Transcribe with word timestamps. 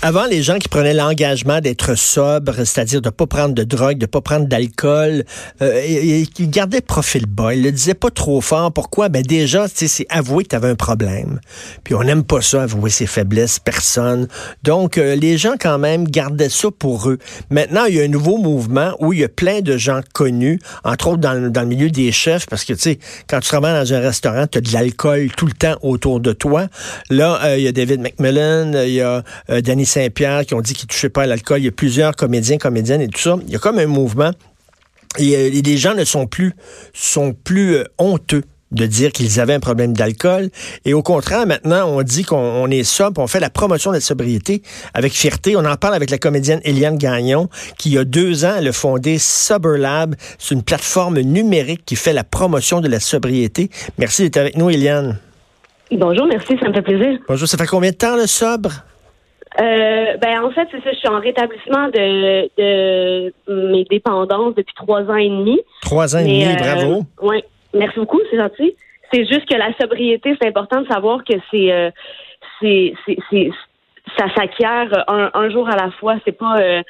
Avant, 0.00 0.26
les 0.26 0.42
gens 0.44 0.58
qui 0.58 0.68
prenaient 0.68 0.94
l'engagement 0.94 1.60
d'être 1.60 1.96
sobres, 1.96 2.54
c'est-à-dire 2.58 3.02
de 3.02 3.10
pas 3.10 3.26
prendre 3.26 3.52
de 3.52 3.64
drogue, 3.64 3.98
de 3.98 4.06
pas 4.06 4.20
prendre 4.20 4.46
d'alcool, 4.46 5.24
euh, 5.60 5.82
ils 5.84 6.50
gardaient 6.50 6.80
profil 6.80 7.26
bas. 7.26 7.52
Ils 7.52 7.64
le 7.64 7.72
disaient 7.72 7.94
pas 7.94 8.10
trop 8.10 8.40
fort. 8.40 8.72
Pourquoi? 8.72 9.08
Ben 9.08 9.22
déjà, 9.22 9.66
c'est 9.72 10.06
avouer 10.08 10.44
que 10.44 10.50
tu 10.50 10.56
avais 10.56 10.68
un 10.68 10.76
problème. 10.76 11.40
Puis 11.82 11.94
on 11.94 12.04
n'aime 12.04 12.22
pas 12.22 12.40
ça, 12.42 12.62
avouer 12.62 12.90
ses 12.90 13.06
faiblesses, 13.06 13.58
personne. 13.58 14.28
Donc, 14.62 14.98
euh, 14.98 15.16
les 15.16 15.36
gens, 15.36 15.54
quand 15.58 15.78
même, 15.78 16.06
gardaient 16.06 16.48
ça 16.48 16.68
pour 16.70 17.10
eux. 17.10 17.18
Maintenant, 17.50 17.86
il 17.86 17.96
y 17.96 18.00
a 18.00 18.04
un 18.04 18.08
nouveau 18.08 18.38
mouvement 18.38 18.94
où 19.00 19.12
il 19.12 19.18
y 19.18 19.24
a 19.24 19.28
plein 19.28 19.62
de 19.62 19.76
gens 19.76 20.00
connus, 20.12 20.60
entre 20.84 21.08
autres 21.08 21.20
dans, 21.20 21.32
le 21.32 21.66
milieu 21.66 21.90
des 21.90 22.12
chefs, 22.12 22.46
parce 22.46 22.64
que, 22.64 22.74
tu 22.74 22.80
sais, 22.80 22.98
quand 23.28 23.40
tu 23.40 23.48
travailles 23.48 23.74
dans 23.74 23.94
un 23.94 24.00
restaurant, 24.00 24.46
tu 24.46 24.58
as 24.58 24.60
de 24.60 24.72
l'alcool 24.72 25.30
tout 25.36 25.46
le 25.46 25.54
temps 25.54 25.76
autour 25.82 26.20
de 26.20 26.32
toi. 26.32 26.68
Là, 27.10 27.40
euh, 27.42 27.58
il 27.58 27.64
y 27.64 27.68
a 27.68 27.72
David 27.72 28.00
McMillan, 28.00 28.75
il 28.84 28.94
y 28.94 29.00
a 29.00 29.22
Danny 29.48 29.86
Saint-Pierre 29.86 30.44
qui 30.46 30.54
ont 30.54 30.60
dit 30.60 30.74
qu'ils 30.74 30.86
ne 30.86 30.92
touchaient 30.92 31.08
pas 31.08 31.22
à 31.22 31.26
l'alcool. 31.26 31.60
Il 31.60 31.64
y 31.64 31.68
a 31.68 31.72
plusieurs 31.72 32.14
comédiens, 32.14 32.58
comédiennes 32.58 33.00
et 33.00 33.08
tout 33.08 33.20
ça. 33.20 33.36
Il 33.46 33.52
y 33.52 33.56
a 33.56 33.58
comme 33.58 33.78
un 33.78 33.86
mouvement. 33.86 34.32
Et, 35.18 35.36
euh, 35.36 35.50
les 35.50 35.76
gens 35.76 35.94
ne 35.94 36.04
sont 36.04 36.26
plus, 36.26 36.52
sont 36.92 37.32
plus 37.32 37.76
euh, 37.76 37.84
honteux 37.98 38.42
de 38.72 38.84
dire 38.84 39.12
qu'ils 39.12 39.38
avaient 39.38 39.54
un 39.54 39.60
problème 39.60 39.92
d'alcool. 39.92 40.50
Et 40.84 40.92
au 40.92 41.02
contraire, 41.02 41.46
maintenant, 41.46 41.88
on 41.88 42.02
dit 42.02 42.24
qu'on 42.24 42.68
est 42.68 42.82
sobre, 42.82 43.22
on 43.22 43.28
fait 43.28 43.40
la 43.40 43.48
promotion 43.48 43.90
de 43.90 43.96
la 43.96 44.00
sobriété 44.00 44.62
avec 44.92 45.12
fierté. 45.12 45.56
On 45.56 45.64
en 45.64 45.76
parle 45.76 45.94
avec 45.94 46.10
la 46.10 46.18
comédienne 46.18 46.60
Eliane 46.64 46.98
Gagnon, 46.98 47.48
qui, 47.78 47.90
il 47.90 47.94
y 47.94 47.98
a 47.98 48.04
deux 48.04 48.44
ans, 48.44 48.54
elle 48.58 48.68
a 48.68 48.72
fondé 48.72 49.18
Sober 49.18 49.78
Lab. 49.78 50.16
C'est 50.38 50.54
une 50.54 50.64
plateforme 50.64 51.20
numérique 51.20 51.84
qui 51.86 51.94
fait 51.94 52.12
la 52.12 52.24
promotion 52.24 52.80
de 52.80 52.88
la 52.88 52.98
sobriété. 52.98 53.70
Merci 53.98 54.22
d'être 54.22 54.36
avec 54.36 54.56
nous, 54.56 54.68
Eliane. 54.68 55.18
Bonjour, 55.92 56.26
merci, 56.26 56.58
ça 56.58 56.68
me 56.68 56.74
fait 56.74 56.82
plaisir. 56.82 57.18
Bonjour, 57.28 57.46
ça 57.46 57.56
fait 57.56 57.66
combien 57.66 57.90
de 57.90 57.96
temps, 57.96 58.16
le 58.16 58.26
sobre? 58.26 58.70
Euh, 59.60 60.16
ben 60.18 60.42
en 60.42 60.50
fait, 60.50 60.68
c'est 60.70 60.82
ça. 60.82 60.92
Je 60.92 60.98
suis 60.98 61.08
en 61.08 61.20
rétablissement 61.20 61.88
de, 61.88 62.50
de 62.58 63.70
mes 63.70 63.84
dépendances 63.84 64.54
depuis 64.54 64.74
trois 64.74 65.02
ans 65.02 65.16
et 65.16 65.28
demi. 65.28 65.60
Trois 65.82 66.14
ans 66.14 66.18
et 66.18 66.24
demi, 66.24 66.44
euh, 66.44 66.56
bravo. 66.56 67.02
Oui, 67.22 67.42
merci 67.72 67.98
beaucoup, 67.98 68.20
c'est 68.30 68.36
gentil. 68.36 68.74
C'est 69.12 69.24
juste 69.24 69.48
que 69.48 69.56
la 69.56 69.72
sobriété, 69.80 70.36
c'est 70.40 70.48
important 70.48 70.82
de 70.82 70.88
savoir 70.88 71.24
que 71.24 71.34
c'est 71.50 71.72
euh, 71.72 71.90
c'est 72.60 72.92
c'est 73.30 73.50
ça 74.18 74.26
s'acquiert 74.34 75.04
un, 75.08 75.30
un, 75.32 75.50
jour 75.50 75.68
à 75.68 75.76
la 75.76 75.90
fois. 75.92 76.16
C'est 76.24 76.36
pas 76.36 76.58
euh, 76.58 76.82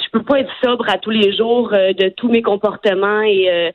je 0.00 0.10
peux 0.12 0.22
pas 0.22 0.40
être 0.40 0.52
sobre 0.64 0.88
à 0.88 0.96
tous 0.96 1.10
les 1.10 1.36
jours 1.36 1.70
de 1.70 2.08
tous 2.10 2.28
mes 2.28 2.42
comportements 2.42 3.20
et 3.20 3.72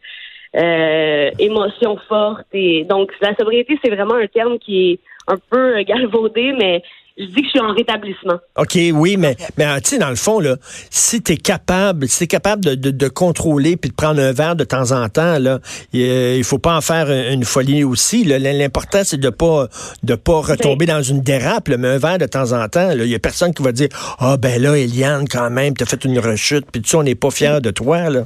émotions 0.54 1.98
fortes. 2.08 2.48
Et 2.54 2.86
donc 2.86 3.12
la 3.22 3.36
sobriété, 3.36 3.78
c'est 3.84 3.92
vraiment 3.92 4.16
un 4.16 4.28
terme 4.28 4.60
qui 4.60 4.92
est 4.92 5.00
un 5.28 5.38
peu 5.50 5.82
galvaudé, 5.84 6.54
mais 6.58 6.84
je 7.18 7.26
dis 7.26 7.42
que 7.42 7.46
je 7.46 7.50
suis 7.50 7.60
en 7.60 7.74
rétablissement. 7.74 8.40
OK, 8.58 8.78
oui, 8.94 9.18
mais, 9.18 9.36
mais 9.58 9.82
tu 9.82 9.92
sais, 9.92 9.98
dans 10.00 10.10
le 10.10 10.16
fond, 10.16 10.40
là, 10.40 10.56
si 10.90 11.22
tu 11.22 11.34
es 11.34 11.38
capable, 11.38 12.08
si 12.08 12.24
es 12.24 12.28
capable 12.28 12.66
de, 12.66 12.76
de, 12.76 12.92
de, 12.92 13.08
contrôler 13.08 13.78
puis 13.78 13.92
de 13.92 13.96
prendre 13.96 14.20
un 14.20 14.32
verre 14.32 14.56
de 14.56 14.64
temps 14.64 14.92
en 14.92 15.08
temps, 15.10 15.38
là, 15.38 15.60
il 15.94 16.44
faut 16.44 16.58
pas 16.58 16.76
en 16.76 16.82
faire 16.82 17.10
une 17.10 17.44
folie 17.44 17.84
aussi. 17.84 18.24
L'important, 18.24 19.02
c'est 19.04 19.20
de 19.20 19.30
pas 19.30 19.68
de 20.02 20.16
pas 20.16 20.42
retomber 20.42 20.86
dans 20.86 21.04
une 21.04 21.22
dérape, 21.22 21.70
mais 21.70 21.88
un 21.88 21.98
verre 21.98 22.18
de 22.18 22.26
temps 22.26 22.52
en 22.52 22.68
temps, 22.68 22.92
il 22.92 23.06
y 23.06 23.16
a 23.16 23.20
personne 23.20 23.54
qui 23.54 23.62
va 23.62 23.72
dire 23.72 23.90
Ah 24.20 24.38
ben 24.38 24.62
là, 24.62 24.76
Eliane, 24.76 25.28
quand 25.30 25.50
même, 25.52 25.76
t'as 25.76 25.86
fait 25.86 26.04
une 26.06 26.18
rechute, 26.20 26.66
puis 26.72 26.82
tu 26.82 26.96
on 26.96 27.04
n'est 27.04 27.16
pas 27.16 27.30
fier 27.30 27.62
de 27.62 27.70
toi, 27.70 28.10
là. 28.10 28.26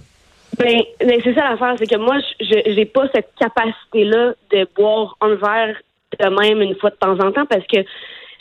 Ben, 0.57 0.81
ben 0.99 1.19
c'est 1.23 1.33
ça 1.35 1.49
l'affaire, 1.49 1.75
c'est 1.77 1.87
que 1.87 1.97
moi, 1.97 2.17
je 2.39 2.73
j'ai 2.73 2.85
pas 2.85 3.07
cette 3.13 3.29
capacité-là 3.39 4.33
de 4.51 4.67
boire 4.75 5.15
un 5.21 5.35
verre 5.35 5.75
de 6.19 6.29
même 6.29 6.61
une 6.61 6.75
fois 6.75 6.89
de 6.89 6.95
temps 6.95 7.19
en 7.19 7.31
temps 7.31 7.45
parce 7.45 7.65
que 7.67 7.79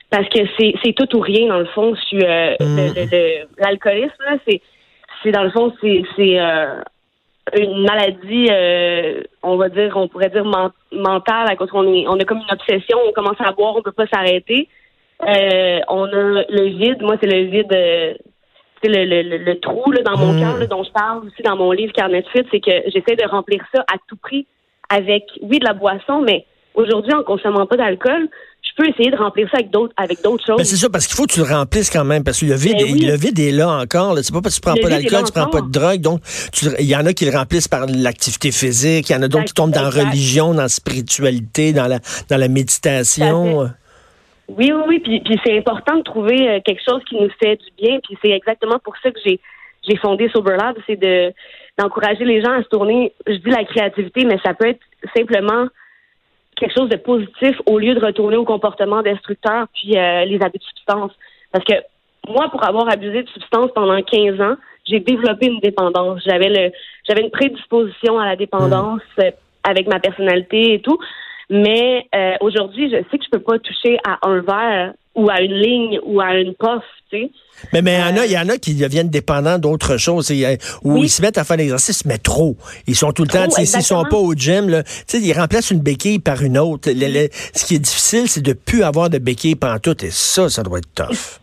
parce 0.09 0.29
que 0.29 0.39
c'est 0.59 0.93
tout 0.95 1.17
ou 1.17 1.21
rien 1.21 1.49
dans 1.49 1.59
le 1.59 1.67
fond. 1.67 1.95
Sur 2.09 2.23
euh, 2.23 2.55
mm. 2.61 3.47
l'alcoolisme, 3.59 4.41
c'est 4.47 4.61
c'est 5.23 5.33
dans 5.33 5.43
le 5.43 5.51
fond 5.51 5.73
c'est 5.81 6.03
c'est 6.17 6.41
euh, 6.41 6.81
une 7.57 7.83
maladie, 7.83 8.49
euh, 8.51 9.23
on 9.43 9.57
va 9.57 9.69
dire, 9.69 9.97
on 9.97 10.09
pourrait 10.09 10.31
dire 10.31 10.45
mentale, 10.45 11.49
à 11.49 11.57
cause 11.57 11.71
qu'on 11.71 11.93
est, 11.93 12.07
on 12.09 12.19
a 12.19 12.25
comme 12.25 12.39
une 12.39 12.53
obsession, 12.53 12.99
on 13.07 13.13
commence 13.13 13.41
à 13.41 13.53
boire, 13.53 13.77
on 13.77 13.83
peut 13.83 13.93
pas 13.93 14.07
s'arrêter. 14.07 14.69
Euh, 15.23 15.81
on 15.89 16.05
a 16.05 16.45
le 16.49 16.67
vide, 16.79 17.01
moi 17.03 17.17
c'est 17.21 17.31
le 17.31 17.45
vide, 17.45 18.19
le, 18.89 19.05
le, 19.05 19.39
le, 19.39 19.61
trou 19.61 19.91
là, 19.93 20.03
dans 20.03 20.19
mon 20.19 20.33
mm. 20.33 20.41
cœur 20.41 20.69
dont 20.69 20.85
je 20.85 20.91
parle 20.91 21.27
aussi 21.27 21.43
dans 21.45 21.57
mon 21.57 21.73
livre 21.73 21.93
Carnet 21.93 22.23
de 22.23 22.29
fuite, 22.29 22.47
c'est 22.51 22.61
que 22.61 22.71
j'essaie 22.87 23.17
de 23.17 23.29
remplir 23.29 23.63
ça 23.75 23.83
à 23.83 23.97
tout 24.09 24.17
prix 24.17 24.47
avec, 24.89 25.25
oui, 25.43 25.59
de 25.59 25.65
la 25.65 25.73
boisson, 25.73 26.23
mais 26.23 26.47
aujourd'hui, 26.75 27.13
en 27.15 27.23
consommant 27.23 27.67
pas 27.67 27.77
d'alcool, 27.77 28.29
je 28.63 28.83
peux 28.83 28.89
essayer 28.89 29.11
de 29.11 29.17
remplir 29.17 29.49
ça 29.51 29.59
avec 29.59 29.71
d'autres 29.71 29.95
avec 29.97 30.23
d'autres 30.23 30.45
choses. 30.45 30.59
Ben, 30.59 30.65
c'est 30.65 30.77
ça, 30.77 30.91
parce 30.91 31.07
qu'il 31.07 31.17
faut 31.17 31.25
que 31.25 31.33
tu 31.33 31.41
le 31.41 31.47
remplisses 31.47 31.91
quand 31.91 32.05
même, 32.05 32.25
parce 32.25 32.41
que 32.41 32.47
le 32.47 32.55
vide, 32.55 32.77
ben 32.79 33.09
le 33.09 33.17
vide 33.17 33.39
est 33.39 33.53
là 33.53 33.71
encore. 33.71 34.17
C'est 34.23 34.33
pas 34.33 34.43
parce 34.43 34.59
que 34.59 34.61
tu 34.61 34.71
prends 34.71 34.81
pas 34.81 34.89
d'alcool, 34.89 35.25
tu 35.25 35.33
prends 35.33 35.49
pas 35.49 35.61
de 35.61 35.71
drogue. 35.71 36.01
Donc, 36.01 36.21
il 36.79 36.87
y 36.87 36.97
en 36.97 37.07
a 37.07 37.13
qui 37.13 37.25
le 37.25 37.37
remplissent 37.37 37.69
par 37.69 37.87
l'activité 37.87 38.51
physique, 38.51 39.09
il 39.09 39.13
y 39.13 39.17
en 39.17 39.23
a 39.23 39.29
d'autres 39.29 39.47
qui 39.47 39.55
tombent 39.55 39.73
dans 39.73 39.83
la 39.83 39.91
religion, 39.91 40.53
dans 40.53 40.63
la 40.63 40.69
spiritualité, 40.69 41.73
dans 41.73 41.87
la, 41.87 42.01
dans 42.29 42.37
la 42.37 42.49
méditation. 42.49 43.71
Oui, 44.49 44.73
oui, 44.73 44.83
oui. 44.87 44.99
Puis, 45.01 45.21
puis 45.21 45.41
c'est 45.45 45.59
important 45.59 45.97
de 45.97 46.03
trouver 46.03 46.49
euh, 46.49 46.61
quelque 46.65 46.83
chose 46.89 47.03
qui 47.09 47.17
nous 47.17 47.31
fait 47.43 47.57
du 47.57 47.71
bien. 47.77 47.99
Puis 48.01 48.17
c'est 48.23 48.31
exactement 48.31 48.79
pour 48.79 48.97
ça 48.99 49.11
que 49.11 49.19
j'ai 49.25 49.41
j'ai 49.89 49.97
fondé 49.97 50.29
Soberlab, 50.31 50.77
c'est 50.87 50.97
de 50.97 51.33
d'encourager 51.79 52.25
les 52.25 52.43
gens 52.43 52.53
à 52.53 52.63
se 52.63 52.69
tourner. 52.69 53.13
Je 53.27 53.35
dis 53.35 53.51
la 53.51 53.65
créativité, 53.65 54.25
mais 54.25 54.39
ça 54.45 54.55
peut 54.55 54.69
être 54.69 54.81
simplement 55.15 55.67
quelque 56.57 56.75
chose 56.75 56.89
de 56.89 56.97
positif 56.97 57.61
au 57.67 57.79
lieu 57.79 57.95
de 57.95 58.05
retourner 58.05 58.37
au 58.37 58.45
comportement 58.45 59.03
destructeur 59.03 59.67
puis 59.75 59.97
euh, 59.97 60.25
les 60.25 60.41
abus 60.43 60.59
de 60.59 60.65
substance. 60.65 61.13
Parce 61.53 61.65
que 61.65 61.75
moi, 62.29 62.49
pour 62.51 62.67
avoir 62.67 62.89
abusé 62.91 63.23
de 63.23 63.29
substance 63.29 63.71
pendant 63.75 64.01
15 64.03 64.41
ans, 64.41 64.57
j'ai 64.87 65.01
développé 65.01 65.47
une 65.47 65.61
dépendance. 65.61 66.23
J'avais 66.27 66.49
le, 66.49 66.73
j'avais 67.07 67.23
une 67.23 67.31
prédisposition 67.31 68.19
à 68.19 68.25
la 68.25 68.37
dépendance 68.37 69.03
mmh. 69.19 69.23
euh, 69.23 69.31
avec 69.65 69.87
ma 69.87 70.01
personnalité 70.01 70.75
et 70.75 70.81
tout. 70.81 70.99
Mais 71.49 72.07
euh, 72.15 72.35
aujourd'hui, 72.41 72.91
je 72.91 72.97
sais 72.97 73.19
que 73.19 73.25
je 73.25 73.31
peux 73.31 73.43
pas 73.43 73.59
toucher 73.59 73.99
à 74.05 74.19
un 74.27 74.41
verre 74.41 74.95
ou 75.15 75.31
à 75.31 75.41
une 75.41 75.55
ligne 75.55 76.01
ou 76.05 76.21
à 76.21 76.35
une 76.35 76.55
poste, 76.55 76.85
tu 77.11 77.19
sais. 77.19 77.31
Mais 77.73 77.81
mais 77.81 77.99
il 78.27 78.33
y 78.33 78.39
en 78.39 78.49
a 78.51 78.59
qui 78.59 78.75
deviennent 78.75 79.09
dépendants 79.09 79.59
d'autres 79.59 79.97
choses 79.97 80.31
ou 80.85 80.97
ils 80.99 81.09
se 81.09 81.23
mettent 81.23 81.39
à 81.39 81.45
faire 81.45 81.57
l'exercice 81.57 82.05
mais 82.05 82.19
trop. 82.19 82.55
Ils 82.87 82.95
sont 82.95 83.13
tout 83.13 83.23
le 83.23 83.29
temps 83.29 83.49
s'ils 83.49 83.83
sont 83.83 84.05
pas 84.05 84.19
au 84.19 84.35
gym 84.35 84.69
là, 84.69 84.83
ils 85.15 85.33
remplacent 85.33 85.71
une 85.71 85.81
béquille 85.81 86.19
par 86.19 86.43
une 86.43 86.59
autre. 86.59 86.91
ce 86.91 87.65
qui 87.65 87.77
est 87.77 87.79
difficile 87.79 88.29
c'est 88.29 88.43
de 88.43 88.53
plus 88.53 88.83
avoir 88.83 89.09
de 89.09 89.17
béquille 89.17 89.57
tout 89.83 90.05
et 90.05 90.11
ça 90.11 90.51
ça 90.51 90.63
doit 90.63 90.81
être 90.81 90.95
tough. 90.95 91.41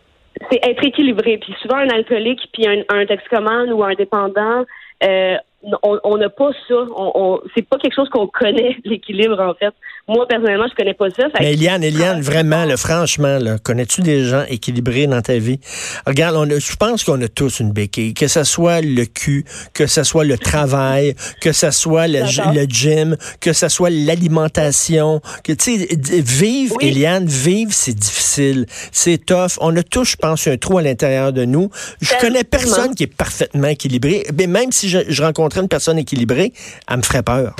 C'est 0.52 0.60
être 0.62 0.84
équilibré 0.84 1.38
puis 1.38 1.52
souvent 1.60 1.78
un 1.78 1.88
alcoolique 1.88 2.48
puis 2.52 2.64
un, 2.68 2.84
un 2.90 3.06
toxicomane 3.06 3.72
ou 3.72 3.82
un 3.82 3.94
dépendant 3.94 4.64
euh, 5.02 5.36
on 5.82 6.16
n'a 6.16 6.28
pas 6.28 6.50
ça. 6.68 6.74
On, 6.96 7.40
c'est 7.54 7.66
pas 7.66 7.78
quelque 7.78 7.94
chose 7.94 8.08
qu'on 8.10 8.26
connaît, 8.26 8.76
l'équilibre, 8.84 9.40
en 9.40 9.54
fait. 9.54 9.74
Moi, 10.06 10.26
personnellement, 10.28 10.66
je 10.70 10.74
connais 10.74 10.94
pas 10.94 11.08
ça. 11.10 11.28
Mais 11.40 11.54
Eliane, 11.54 11.82
Eliane, 11.82 12.20
vraiment, 12.20 12.64
là, 12.64 12.76
franchement, 12.76 13.38
là, 13.38 13.56
connais-tu 13.58 14.02
des 14.02 14.24
gens 14.24 14.44
équilibrés 14.48 15.06
dans 15.06 15.22
ta 15.22 15.38
vie? 15.38 15.60
Regarde, 16.06 16.36
on 16.36 16.44
je 16.44 16.76
pense 16.76 17.04
qu'on 17.04 17.20
a 17.22 17.28
tous 17.28 17.60
une 17.60 17.72
béquille, 17.72 18.12
que 18.12 18.26
ce 18.26 18.44
soit 18.44 18.82
le 18.82 19.04
cul, 19.06 19.44
que 19.72 19.86
ce 19.86 20.04
soit 20.04 20.24
le 20.24 20.36
travail, 20.36 21.14
que 21.40 21.52
ce 21.52 21.70
soit 21.70 22.06
le, 22.06 22.20
gym, 22.68 23.16
que 23.40 23.52
ce 23.52 23.68
soit 23.68 23.90
l'alimentation, 23.90 25.20
que, 25.42 25.52
tu 25.52 25.78
sais, 25.78 25.88
vivre, 26.20 26.76
Eliane, 26.80 27.26
vivre, 27.26 27.72
c'est 27.72 27.94
difficile. 27.94 28.66
C'est 28.92 29.24
tough. 29.24 29.58
On 29.60 29.74
a 29.76 29.82
tous, 29.82 30.04
je 30.04 30.16
pense, 30.16 30.46
un 30.46 30.58
trou 30.58 30.78
à 30.78 30.82
l'intérieur 30.82 31.32
de 31.32 31.44
nous. 31.44 31.70
Je 32.02 32.12
connais 32.20 32.44
personne 32.44 32.94
qui 32.94 33.04
est 33.04 33.14
parfaitement 33.14 33.68
équilibré. 33.68 34.24
Mais 34.36 34.46
même 34.46 34.70
si 34.70 34.88
je, 34.88 34.98
je 35.08 35.22
rencontre 35.22 35.53
une 35.60 35.68
personne 35.68 35.98
équilibrée, 35.98 36.52
elle 36.88 36.96
me 36.96 37.02
ferait 37.02 37.22
peur. 37.22 37.54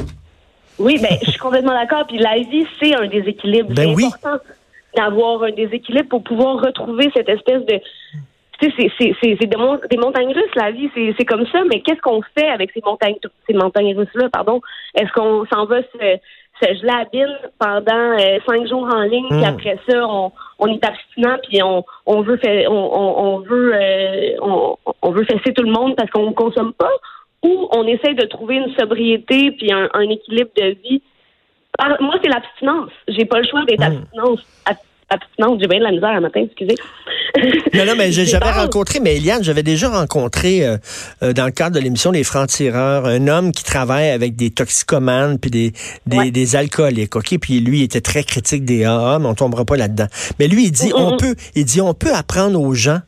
Oui, 0.79 0.99
ben, 1.01 1.17
je 1.23 1.31
suis 1.31 1.39
complètement 1.39 1.73
d'accord. 1.73 2.07
Puis 2.07 2.19
la 2.19 2.37
vie, 2.37 2.67
c'est 2.81 2.95
un 2.95 3.07
déséquilibre. 3.07 3.73
Ben 3.75 3.95
c'est 3.97 4.07
important 4.07 4.43
d'avoir 4.97 5.43
un 5.45 5.53
déséquilibre 5.53 6.09
pour 6.09 6.23
pouvoir 6.23 6.61
retrouver 6.61 7.11
cette 7.15 7.29
espèce 7.29 7.65
de. 7.67 7.81
Tu 8.61 8.71
sais, 8.71 9.15
c'est 9.21 9.47
des, 9.47 9.97
montagnes 9.97 10.33
russes, 10.33 10.55
la 10.55 10.71
vie, 10.71 10.89
c'est 10.95 11.25
comme 11.25 11.45
ça, 11.49 11.63
mais 11.69 11.81
qu'est-ce 11.81 12.01
qu'on 12.01 12.23
fait 12.39 12.49
avec 12.49 12.71
ces 12.73 12.81
montagnes, 12.85 13.17
ces 13.49 13.53
montagnes 13.53 13.97
russes-là, 13.97 14.29
pardon? 14.33 14.61
Est-ce 14.95 15.13
qu'on 15.13 15.45
s'en 15.53 15.67
va 15.67 15.83
se, 15.83 16.19
se 16.63 16.75
geler 16.75 17.27
pendant 17.59 18.17
euh, 18.17 18.39
cinq 18.47 18.69
jours 18.69 18.85
en 18.85 19.03
ligne, 19.03 19.27
puis 19.29 19.41
hmm. 19.41 19.45
après 19.45 19.79
ça, 19.89 20.07
on, 20.09 20.31
on 20.61 20.67
est 20.69 20.85
abstinent, 20.85 21.37
puis 21.49 21.63
on, 21.65 21.85
on 22.07 22.23
veut 22.23 22.39
on, 22.69 23.15
on, 23.17 23.39
veut 23.41 23.75
euh, 23.75 24.37
on, 24.41 24.77
on 25.03 25.11
veut 25.11 25.25
fesser 25.25 25.53
tout 25.53 25.65
le 25.65 25.73
monde 25.73 25.97
parce 25.97 26.11
qu'on 26.11 26.31
ne 26.31 26.35
consomme 26.35 26.75
pas? 26.75 26.93
Ou 27.45 27.69
on 27.71 27.87
essaie 27.87 28.15
de 28.15 28.25
trouver 28.27 28.57
une 28.57 28.75
sobriété 28.75 29.53
puis 29.53 29.71
un, 29.71 29.89
équilibre 30.11 30.51
de 30.57 30.77
vie. 30.83 31.03
moi, 32.01 32.15
c'est 32.23 32.31
l'abstinence. 32.31 32.91
J'ai 33.09 33.27
pas 33.27 33.39
le 33.41 33.47
choix 33.47 33.65
d'être 33.67 33.81
hmm. 33.81 34.05
abstinence. 35.11 35.61
J'ai 35.61 35.69
bien 35.69 35.79
de 35.79 35.85
la 35.85 35.93
misère 35.93 36.11
un 36.11 36.21
matin, 36.21 36.41
excusez. 36.41 36.75
Non, 37.75 37.85
non, 37.85 37.93
mais 37.97 38.11
j'avais 38.13 38.51
rencontré, 38.51 39.01
mais 39.01 39.17
Eliane, 39.17 39.45
j'avais 39.45 39.63
déjà 39.63 39.89
rencontré 39.91 40.65
euh, 40.65 40.79
euh, 41.23 41.33
dans 41.33 41.45
le 41.45 41.51
cadre 41.51 41.77
de 41.77 41.81
l'émission 41.81 42.11
Les 42.11 42.25
Francs-Tireurs 42.25 43.05
un 43.05 43.29
homme 43.29 43.53
qui 43.53 43.63
travaille 43.63 44.09
avec 44.09 44.37
des 44.37 44.51
toxicomanes 44.51 45.39
puis 45.39 45.51
des, 45.51 45.73
des, 46.07 46.17
Ouais. 46.17 46.31
des 46.31 46.57
alcooliques, 46.57 47.15
OK? 47.15 47.39
Puis 47.39 47.61
lui, 47.61 47.81
il 47.81 47.83
était 47.83 48.01
très 48.01 48.23
critique 48.23 48.65
des 48.65 48.85
AA, 48.85 49.19
mais 49.19 49.27
on 49.27 49.35
tombera 49.35 49.65
pas 49.65 49.77
là-dedans. 49.77 50.07
Mais 50.39 50.49
lui, 50.49 50.65
il 50.65 50.73
dit, 50.73 50.93
Mm, 50.95 50.97
mm, 50.97 51.03
on 51.03 51.15
mm. 51.15 51.17
peut, 51.19 51.35
il 51.55 51.65
dit, 51.65 51.81
on 51.81 51.93
peut 51.93 52.15
apprendre 52.15 52.61
aux 52.61 52.75
gens 52.75 53.01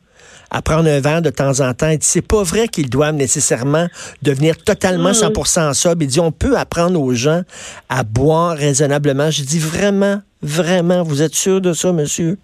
à 0.49 0.61
prendre 0.61 0.89
un 0.89 0.99
verre 1.01 1.21
de 1.21 1.29
temps 1.29 1.59
en 1.59 1.73
temps. 1.73 1.89
Il 1.89 1.97
dit, 1.99 2.05
C'est 2.07 2.25
pas 2.27 2.43
vrai 2.43 2.67
qu'ils 2.67 2.89
doivent 2.89 3.15
nécessairement 3.15 3.87
devenir 4.21 4.57
totalement 4.57 5.09
Mm. 5.09 5.33
100% 5.33 5.73
sobre. 5.73 6.03
Il 6.03 6.07
dit, 6.07 6.19
on 6.19 6.31
peut 6.31 6.57
apprendre 6.57 7.01
aux 7.01 7.13
gens 7.13 7.41
à 7.89 8.03
boire 8.03 8.55
raisonnablement. 8.55 9.29
J'ai 9.29 9.43
dit, 9.43 9.59
vraiment, 9.59 10.21
vraiment, 10.41 11.03
vous 11.03 11.21
êtes 11.21 11.33
sûr 11.35 11.59
de 11.61 11.73
ça, 11.73 11.91
monsieur? 11.91 12.37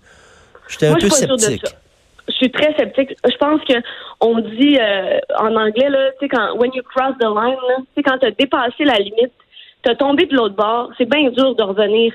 J'étais 0.69 0.87
un 0.87 0.95
je 0.95 1.01
peu 1.01 1.09
sceptique. 1.09 1.63
Je 2.27 2.33
suis 2.33 2.51
très 2.51 2.73
sceptique. 2.77 3.15
Je 3.25 3.37
pense 3.37 3.59
que 3.67 3.73
on 4.21 4.39
dit 4.39 4.77
euh, 4.79 5.19
en 5.39 5.53
anglais 5.55 5.89
là, 5.89 6.09
tu 6.19 6.25
sais 6.25 6.29
quand 6.29 6.55
when 6.57 6.71
you 6.73 6.81
cross 6.95 7.13
the 7.19 7.25
line, 7.25 7.57
tu 7.77 7.85
sais 7.97 8.03
quand 8.03 8.17
tu 8.17 8.25
as 8.27 8.31
dépassé 8.31 8.85
la 8.85 8.95
limite, 8.97 9.33
tu 9.83 9.91
as 9.91 9.95
tombé 9.95 10.25
de 10.25 10.33
l'autre 10.33 10.55
bord, 10.55 10.89
c'est 10.97 11.09
bien 11.09 11.29
dur 11.31 11.53
de 11.55 11.63
revenir. 11.63 12.13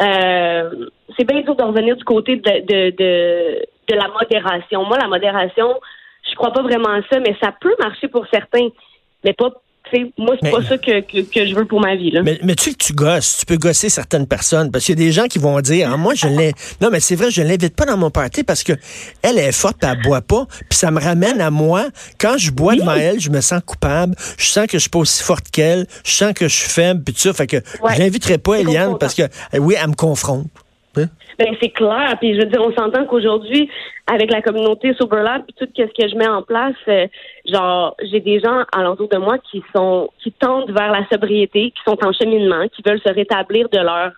euh, 0.00 0.70
c'est 1.18 1.24
bien 1.24 1.42
dur 1.42 1.54
de 1.54 1.62
revenir 1.62 1.96
du 1.96 2.04
côté 2.04 2.36
de, 2.36 2.42
de, 2.42 2.96
de, 2.96 3.66
de 3.88 3.94
la 3.94 4.08
modération. 4.08 4.84
Moi, 4.84 4.98
la 4.98 5.08
modération, 5.08 5.68
je 6.30 6.34
crois 6.36 6.52
pas 6.52 6.62
vraiment 6.62 6.90
à 6.90 7.00
ça, 7.10 7.18
mais 7.20 7.36
ça 7.40 7.52
peut 7.60 7.74
marcher 7.80 8.08
pour 8.08 8.24
certains, 8.32 8.68
mais 9.24 9.32
pas. 9.32 9.50
tu 9.90 9.96
sais, 9.98 10.12
Moi, 10.16 10.36
c'est 10.40 10.50
pas 10.50 10.62
ça 10.62 10.78
que, 10.78 11.00
que, 11.00 11.20
que 11.28 11.46
je 11.46 11.54
veux 11.54 11.64
pour 11.66 11.80
ma 11.80 11.96
vie. 11.96 12.10
Là. 12.12 12.22
Mais, 12.22 12.38
mais 12.42 12.54
tu 12.54 12.64
sais 12.64 12.72
que 12.72 12.84
tu 12.84 12.92
gosses, 12.92 13.38
tu 13.38 13.46
peux 13.46 13.56
gosser 13.56 13.88
certaines 13.88 14.26
personnes 14.28 14.70
parce 14.70 14.84
qu'il 14.84 14.98
y 14.98 15.02
a 15.02 15.04
des 15.04 15.12
gens 15.12 15.26
qui 15.26 15.38
vont 15.40 15.60
dire 15.60 15.90
ah, 15.92 15.96
moi 15.96 16.14
je 16.14 16.28
l'ai 16.28 16.52
non 16.80 16.88
mais 16.90 17.00
c'est 17.00 17.16
vrai 17.16 17.30
je 17.30 17.42
l'invite 17.42 17.74
pas 17.74 17.84
dans 17.84 17.96
mon 17.96 18.10
party 18.10 18.44
parce 18.44 18.62
que 18.62 18.72
elle 19.22 19.38
est 19.38 19.52
forte 19.52 19.78
elle 19.82 20.00
boit 20.02 20.20
pas 20.22 20.46
puis 20.70 20.78
ça 20.78 20.90
me 20.92 21.00
ramène 21.00 21.40
à 21.40 21.50
moi 21.50 21.86
quand 22.18 22.38
je 22.38 22.50
bois 22.52 22.76
devant 22.76 22.94
elle 22.94 23.20
je 23.20 23.30
me 23.30 23.40
sens 23.40 23.60
coupable 23.66 24.14
je 24.38 24.46
sens 24.46 24.66
que 24.66 24.74
je 24.78 24.82
suis 24.82 24.90
pas 24.90 25.00
aussi 25.00 25.22
forte 25.22 25.50
qu'elle 25.50 25.86
je 26.04 26.12
sens 26.12 26.32
que 26.32 26.46
je 26.48 26.54
suis 26.54 26.70
faible 26.70 27.02
puis 27.04 27.12
tout 27.14 27.20
ça 27.20 27.32
fait 27.34 27.46
que 27.48 27.56
Ouais. 27.82 27.94
je 27.94 27.98
l'inviterai 27.98 28.38
pas 28.38 28.60
Eliane 28.60 28.96
parce 28.98 29.14
que 29.14 29.22
oui 29.58 29.74
elle 29.82 29.88
me 29.90 29.94
confronte 29.94 30.46
Hein? 30.96 31.06
Ben 31.38 31.54
c'est 31.60 31.70
clair. 31.70 32.16
Puis 32.20 32.34
je 32.34 32.40
veux 32.40 32.46
dire, 32.46 32.62
on 32.62 32.72
s'entend 32.74 33.06
qu'aujourd'hui, 33.06 33.68
avec 34.06 34.30
la 34.30 34.42
communauté 34.42 34.94
Soberlab, 34.94 35.42
puis 35.44 35.54
tout 35.58 35.66
ce 35.74 35.82
que 35.82 36.08
je 36.08 36.16
mets 36.16 36.28
en 36.28 36.42
place, 36.42 36.74
euh, 36.88 37.06
genre 37.46 37.96
j'ai 38.02 38.20
des 38.20 38.40
gens 38.40 38.64
alentour 38.72 39.08
de 39.08 39.16
moi 39.16 39.38
qui 39.50 39.62
sont 39.74 40.10
qui 40.22 40.32
tendent 40.32 40.70
vers 40.70 40.92
la 40.92 41.06
sobriété, 41.10 41.70
qui 41.70 41.82
sont 41.86 41.98
en 42.04 42.12
cheminement, 42.12 42.68
qui 42.68 42.82
veulent 42.84 43.00
se 43.00 43.12
rétablir 43.12 43.68
de 43.70 43.78
leur 43.78 44.12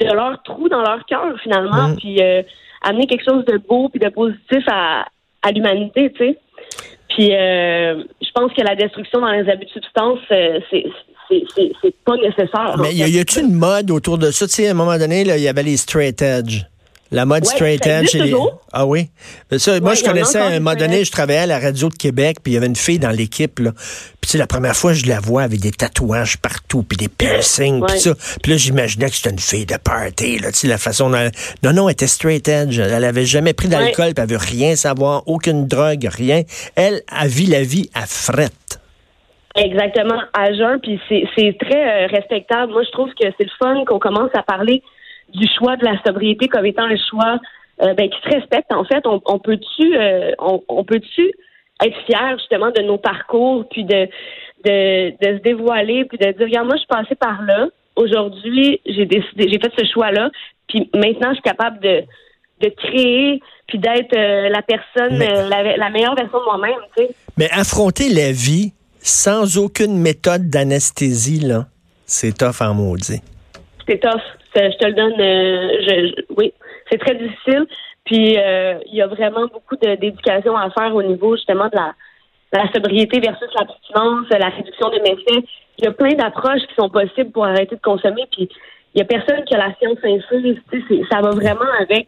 de 0.00 0.06
leur 0.06 0.42
trou 0.42 0.68
dans 0.68 0.82
leur 0.82 1.04
cœur 1.04 1.38
finalement, 1.42 1.94
puis 1.96 2.22
euh, 2.22 2.42
amener 2.82 3.06
quelque 3.06 3.28
chose 3.28 3.44
de 3.44 3.58
beau 3.58 3.88
puis 3.90 4.00
de 4.00 4.08
positif 4.08 4.64
à, 4.68 5.06
à 5.42 5.52
l'humanité, 5.52 6.10
tu 6.12 6.24
sais. 6.24 6.38
Puis 7.10 7.34
euh, 7.34 8.02
je 8.22 8.30
pense 8.34 8.52
que 8.52 8.62
la 8.62 8.76
destruction 8.76 9.20
dans 9.20 9.32
les 9.32 9.50
abus 9.50 9.66
de 9.66 9.70
substance, 9.70 10.20
c'est 10.28 10.86
c'est 11.82 11.94
pas 12.04 12.16
nécessaire. 12.16 12.76
mais 12.78 12.94
y 12.94 13.18
a-tu 13.18 13.40
une 13.40 13.54
mode 13.54 13.90
autour 13.90 14.18
de 14.18 14.30
ça? 14.30 14.46
Tu 14.46 14.54
sais 14.54 14.68
à 14.68 14.70
un 14.72 14.74
moment 14.74 14.98
donné 14.98 15.22
il 15.22 15.42
y 15.42 15.48
avait 15.48 15.62
les 15.62 15.76
straight 15.76 16.20
edge 16.22 16.64
la 17.10 17.26
mode 17.26 17.44
Ouais, 17.44 17.54
straight 17.54 17.86
edge. 17.86 18.14
les-. 18.14 18.34
Ah 18.72 18.86
oui. 18.86 19.10
Moi, 19.50 19.94
je 19.94 20.04
connaissais 20.04 20.38
à 20.38 20.46
un 20.46 20.60
moment 20.60 20.76
donné, 20.76 21.04
je 21.04 21.10
travaillais 21.10 21.40
à 21.40 21.46
la 21.46 21.58
radio 21.58 21.88
de 21.88 21.94
Québec, 21.94 22.38
puis 22.42 22.52
il 22.52 22.54
y 22.54 22.56
avait 22.56 22.68
une 22.68 22.76
fille 22.76 23.00
dans 23.00 23.10
l'équipe. 23.10 23.54
Puis 23.56 23.72
tu 24.22 24.28
sais, 24.28 24.38
la 24.38 24.46
première 24.46 24.76
fois, 24.76 24.92
je 24.92 25.06
la 25.06 25.18
vois 25.18 25.42
avec 25.42 25.60
des 25.60 25.72
tatouages 25.72 26.36
partout, 26.38 26.84
puis 26.84 26.96
des 26.96 27.08
piercings, 27.08 27.84
puis 27.84 27.98
ça. 28.00 28.14
Puis 28.42 28.52
là, 28.52 28.58
j'imaginais 28.58 29.10
que 29.10 29.16
c'était 29.16 29.30
une 29.30 29.40
fille 29.40 29.66
de 29.66 29.76
party, 29.76 30.38
là. 30.38 30.52
Tu 30.52 30.58
sais, 30.60 30.68
la 30.68 30.78
façon 30.78 31.10
dont... 31.10 31.30
Non, 31.64 31.72
non, 31.72 31.88
elle 31.88 31.94
était 31.94 32.06
straight 32.06 32.46
edge. 32.46 32.78
Elle 32.78 33.04
avait 33.04 33.26
jamais 33.26 33.54
pris 33.54 33.68
d'alcool, 33.68 34.14
puis 34.14 34.22
elle 34.22 34.30
veut 34.30 34.36
rien 34.36 34.76
savoir, 34.76 35.24
aucune 35.26 35.66
drogue, 35.66 36.08
rien. 36.10 36.42
Elle 36.76 37.02
a 37.08 37.26
vu 37.26 37.44
la 37.44 37.64
vie 37.64 37.90
à 37.94 38.06
frette. 38.06 38.52
Exactement, 39.60 40.20
à 40.32 40.52
jeun, 40.52 40.80
puis 40.80 40.98
c'est 41.08 41.56
très 41.58 42.04
euh, 42.04 42.06
respectable. 42.06 42.72
Moi, 42.72 42.82
je 42.82 42.90
trouve 42.90 43.10
que 43.10 43.26
c'est 43.38 43.44
le 43.44 43.50
fun 43.58 43.84
qu'on 43.84 43.98
commence 43.98 44.30
à 44.34 44.42
parler 44.42 44.82
du 45.34 45.46
choix 45.58 45.76
de 45.76 45.84
la 45.84 46.00
sobriété 46.04 46.48
comme 46.48 46.64
étant 46.64 46.84
un 46.84 46.96
choix 46.96 47.38
euh, 47.82 47.94
ben, 47.94 48.08
qui 48.08 48.18
se 48.22 48.34
respecte. 48.34 48.72
En 48.72 48.84
fait, 48.84 49.04
on, 49.06 49.38
peut-tu 49.38 49.96
euh, 49.96 50.32
on, 50.38 50.62
on 50.68 50.84
peut-tu 50.84 51.30
être 51.84 51.96
fier 52.06 52.38
justement 52.38 52.70
de 52.70 52.82
nos 52.82 52.98
parcours, 52.98 53.66
puis 53.70 53.84
de, 53.84 54.08
de 54.64 55.10
de 55.10 55.38
se 55.38 55.42
dévoiler, 55.42 56.04
puis 56.06 56.18
de 56.18 56.32
dire 56.32 56.46
regarde, 56.46 56.66
moi, 56.66 56.76
je 56.76 56.80
suis 56.80 56.86
passée 56.88 57.14
par 57.14 57.42
là. 57.42 57.68
Aujourd'hui, 57.96 58.80
j'ai 58.86 59.04
décidé, 59.04 59.48
j'ai 59.50 59.58
fait 59.58 59.72
ce 59.78 59.84
choix-là, 59.92 60.30
puis 60.68 60.90
maintenant, 60.94 61.30
je 61.30 61.34
suis 61.34 61.42
capable 61.42 61.80
de 61.80 62.02
de 62.62 62.68
créer, 62.68 63.40
puis 63.66 63.78
d'être 63.78 64.14
euh, 64.16 64.48
la 64.50 64.62
personne, 64.62 65.18
Mais- 65.18 65.48
la, 65.48 65.76
la 65.76 65.90
meilleure 65.90 66.14
version 66.14 66.38
de 66.40 66.44
moi-même, 66.44 66.74
tu 66.96 67.04
sais. 67.04 67.10
Mais 67.38 67.48
affronter 67.52 68.08
la 68.10 68.32
vie 68.32 68.72
sans 69.02 69.58
aucune 69.58 69.98
méthode 69.98 70.48
d'anesthésie, 70.50 71.40
là, 71.40 71.66
c'est 72.06 72.36
tough 72.36 72.60
en 72.60 72.74
maudit. 72.74 73.20
c'est 73.86 73.98
tough. 74.00 74.20
Je 74.54 74.76
te 74.78 74.86
le 74.86 74.94
donne. 74.94 75.20
euh, 75.20 75.68
je, 75.86 76.22
oui, 76.36 76.52
c'est 76.90 76.98
très 76.98 77.14
difficile. 77.14 77.66
Puis 78.04 78.36
euh, 78.36 78.74
il 78.86 78.96
y 78.96 79.02
a 79.02 79.06
vraiment 79.06 79.46
beaucoup 79.46 79.76
d'éducation 79.76 80.56
à 80.56 80.70
faire 80.70 80.94
au 80.94 81.02
niveau 81.02 81.36
justement 81.36 81.66
de 81.66 81.76
la, 81.76 81.94
la 82.52 82.72
sobriété 82.72 83.20
versus 83.20 83.48
l'abstinence, 83.54 84.26
la 84.30 84.48
réduction 84.48 84.90
des 84.90 85.00
méfaits. 85.00 85.44
Il 85.78 85.84
y 85.84 85.86
a 85.86 85.92
plein 85.92 86.14
d'approches 86.14 86.66
qui 86.68 86.74
sont 86.74 86.90
possibles 86.90 87.30
pour 87.30 87.44
arrêter 87.44 87.76
de 87.76 87.80
consommer. 87.80 88.22
Puis 88.32 88.48
il 88.94 88.98
y 88.98 89.02
a 89.02 89.04
personne 89.04 89.44
qui 89.44 89.54
a 89.54 89.58
la 89.58 89.74
science 89.76 89.98
infuse. 90.02 90.58
Ça 91.10 91.20
va 91.20 91.30
vraiment 91.30 91.70
avec 91.80 92.06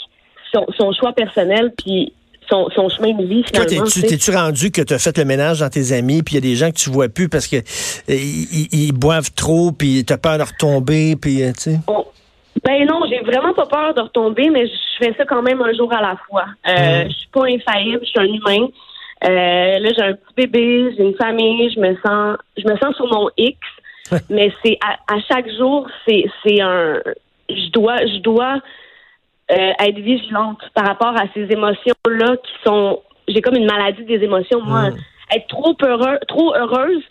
son, 0.53 0.67
son 0.77 0.93
choix 0.93 1.13
personnel 1.13 1.73
puis 1.79 2.13
son, 2.53 2.69
son 2.75 2.89
chemin 2.91 3.13
de 3.15 3.25
vie 3.25 3.43
Toi, 3.53 3.65
t'es-tu, 3.65 4.01
tu 4.03 4.07
t'es-tu 4.07 4.31
rendu 4.31 4.71
que 4.71 4.83
tu 4.83 4.93
as 4.93 4.99
fait 4.99 5.17
le 5.17 5.25
ménage 5.25 5.61
dans 5.61 5.71
tes 5.71 5.93
amis, 5.93 6.23
puis 6.23 6.35
il 6.37 6.45
y 6.45 6.47
a 6.47 6.51
des 6.51 6.57
gens 6.57 6.71
que 6.71 6.77
tu 6.77 6.91
vois 6.91 7.09
plus 7.09 7.29
parce 7.29 7.47
que 7.47 7.57
euh, 7.57 7.61
ils, 8.09 8.93
boivent 8.93 9.33
trop, 9.35 9.73
puis 9.73 10.05
t'as 10.05 10.19
peur 10.19 10.37
de 10.39 10.43
retomber, 10.43 11.17
puis 11.17 11.43
euh, 11.43 11.53
tu 11.53 11.71
sais? 11.73 11.79
On- 11.89 12.05
Ben 12.65 12.85
non, 12.87 13.01
j'ai 13.09 13.21
vraiment 13.21 13.55
pas 13.55 13.67
peur 13.67 13.95
de 13.95 14.01
retomber, 14.03 14.51
mais 14.51 14.67
je 14.67 14.73
fais 15.05 15.15
ça 15.17 15.25
quand 15.25 15.43
même 15.43 15.61
un 15.63 15.73
jour 15.73 15.93
à 15.93 16.01
la 16.03 16.17
fois. 16.29 16.45
Euh, 16.69 17.05
Mm. 17.05 17.09
Je 17.11 17.15
suis 17.17 17.29
pas 17.33 17.45
infaillible, 17.47 18.01
je 18.03 18.11
suis 18.11 18.21
un 18.21 18.25
humain. 18.25 18.69
Euh, 19.25 19.79
là, 19.79 19.89
j'ai 19.97 20.03
un 20.03 20.13
petit 20.15 20.35
bébé, 20.37 20.95
j'ai 20.97 21.05
une 21.05 21.15
famille, 21.15 21.73
je 21.75 21.81
me 21.81 21.97
sens, 22.05 22.37
je 22.57 22.69
me 22.69 22.77
sens 22.77 22.95
sur 22.97 23.07
mon 23.07 23.29
X, 23.39 23.59
mais 24.31 24.53
c'est 24.65 24.79
à, 24.85 25.15
à 25.15 25.19
chaque 25.29 25.49
jour, 25.57 25.89
c'est 26.07 26.25
c'est 26.45 26.61
un, 26.61 27.01
je 27.49 27.71
dois, 27.71 28.05
je 28.07 28.19
dois 28.19 28.61
euh, 29.53 29.73
être 29.87 29.99
vigilante 29.99 30.59
par 30.75 30.87
rapport 30.87 31.15
à 31.17 31.25
ces 31.35 31.43
émotions 31.51 31.95
là 32.09 32.37
qui 32.37 32.53
sont, 32.65 33.01
j'ai 33.29 33.41
comme 33.41 33.55
une 33.57 33.67
maladie 33.67 34.05
des 34.05 34.25
émotions. 34.25 34.61
Moi, 34.63 34.91
Mm. 34.91 34.97
être 35.37 35.47
trop 35.49 35.77
heureux, 35.85 36.19
trop 36.29 36.55
heureuse, 36.55 37.03